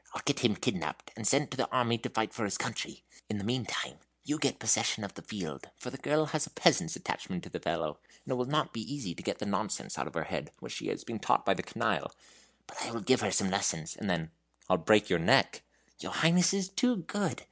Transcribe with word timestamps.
I'll 0.15 0.21
get 0.25 0.39
him 0.39 0.55
kidnapped, 0.55 1.11
and 1.15 1.27
sent 1.27 1.51
to 1.51 1.57
the 1.57 1.69
army 1.71 1.99
to 1.99 2.09
fight 2.09 2.33
for 2.33 2.43
his 2.43 2.57
country. 2.57 3.03
In 3.29 3.37
the 3.37 3.43
meantime 3.43 3.99
you 4.23 4.39
get 4.39 4.57
possession 4.57 5.03
of 5.03 5.13
the 5.13 5.21
field; 5.21 5.69
for 5.77 5.91
the 5.91 5.99
girl 5.99 6.25
has 6.25 6.47
a 6.47 6.49
peasant's 6.49 6.95
attachment 6.95 7.43
for 7.43 7.49
the 7.51 7.59
fellow, 7.59 7.99
and 8.25 8.31
it 8.31 8.33
will 8.33 8.45
not 8.45 8.73
be 8.73 8.81
easy 8.81 9.13
to 9.13 9.21
get 9.21 9.37
the 9.37 9.45
nonsense 9.45 9.99
out 9.99 10.07
of 10.07 10.15
her 10.15 10.23
head, 10.23 10.49
which 10.59 10.73
she 10.73 10.87
has 10.87 11.03
been 11.03 11.19
taught 11.19 11.45
by 11.45 11.53
the 11.53 11.61
canaille. 11.61 12.11
But 12.65 12.81
I 12.83 12.89
will 12.89 13.01
give 13.01 13.21
her 13.21 13.29
some 13.29 13.51
lessons, 13.51 13.95
and 13.95 14.09
then" 14.09 14.31
"I'll 14.71 14.77
break 14.77 15.07
your 15.07 15.19
neck." 15.19 15.61
"Your 15.99 16.13
Highness 16.13 16.51
is 16.51 16.67
too 16.67 16.95
good. 16.95 17.39